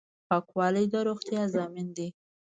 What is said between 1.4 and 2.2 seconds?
ضامن دی.